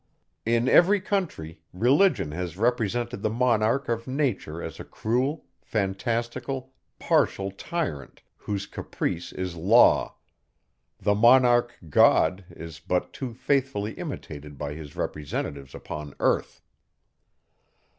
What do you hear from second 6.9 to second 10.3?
partial tyrant, whose caprice is law;